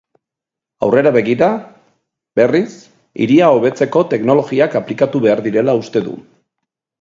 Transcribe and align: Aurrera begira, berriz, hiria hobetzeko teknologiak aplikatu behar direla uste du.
Aurrera 0.85 1.09
begira, 1.17 1.49
berriz, 2.41 2.69
hiria 3.25 3.51
hobetzeko 3.59 4.03
teknologiak 4.15 4.79
aplikatu 4.81 5.23
behar 5.27 5.45
direla 5.51 5.77
uste 5.83 6.05
du. 6.09 6.17